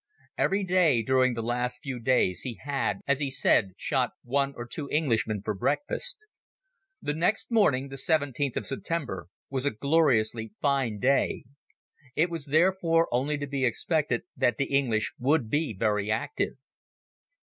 Every 0.35 0.63
day, 0.63 1.03
during 1.03 1.35
the 1.35 1.43
last 1.43 1.81
few 1.83 1.99
days, 1.99 2.41
he 2.41 2.57
had, 2.59 3.01
as 3.07 3.19
he 3.19 3.29
said, 3.29 3.73
shot 3.77 4.13
one 4.23 4.55
or 4.57 4.65
two 4.65 4.89
Englishmen 4.89 5.43
for 5.43 5.53
breakfast. 5.53 6.17
The 7.03 7.13
next 7.13 7.51
morning, 7.51 7.89
the 7.89 7.99
seventeenth 7.99 8.57
of 8.57 8.65
September, 8.65 9.27
was 9.51 9.63
a 9.63 9.69
gloriously 9.69 10.53
fine 10.59 10.97
day. 10.97 11.43
It 12.15 12.31
was 12.31 12.45
therefore 12.45 13.09
only 13.11 13.37
to 13.37 13.45
be 13.45 13.63
expected 13.63 14.23
that 14.35 14.57
the 14.57 14.75
English 14.75 15.13
would 15.19 15.51
be 15.51 15.71
very 15.77 16.09
active. 16.09 16.53